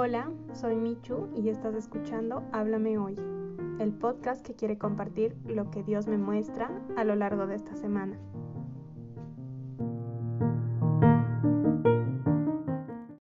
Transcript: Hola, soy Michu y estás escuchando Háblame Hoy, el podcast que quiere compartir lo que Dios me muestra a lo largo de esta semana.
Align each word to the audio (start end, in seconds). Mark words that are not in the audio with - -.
Hola, 0.00 0.30
soy 0.52 0.76
Michu 0.76 1.26
y 1.36 1.48
estás 1.48 1.74
escuchando 1.74 2.44
Háblame 2.52 2.98
Hoy, 2.98 3.16
el 3.80 3.92
podcast 3.92 4.46
que 4.46 4.54
quiere 4.54 4.78
compartir 4.78 5.36
lo 5.44 5.72
que 5.72 5.82
Dios 5.82 6.06
me 6.06 6.16
muestra 6.16 6.70
a 6.96 7.02
lo 7.02 7.16
largo 7.16 7.48
de 7.48 7.56
esta 7.56 7.74
semana. 7.74 8.16